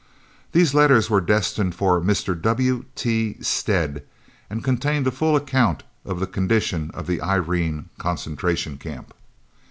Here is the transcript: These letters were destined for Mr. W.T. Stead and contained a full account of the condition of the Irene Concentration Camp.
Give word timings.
These 0.51 0.73
letters 0.73 1.11
were 1.11 1.21
destined 1.21 1.75
for 1.75 2.01
Mr. 2.01 2.33
W.T. 2.41 3.37
Stead 3.43 4.01
and 4.49 4.63
contained 4.63 5.05
a 5.05 5.11
full 5.11 5.35
account 5.35 5.83
of 6.05 6.19
the 6.19 6.25
condition 6.25 6.89
of 6.95 7.05
the 7.05 7.21
Irene 7.21 7.89
Concentration 7.99 8.79
Camp. 8.79 9.13